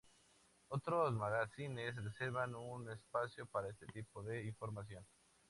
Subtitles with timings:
[0.69, 5.05] Otros magazines reservan un espacio para este tipo de información.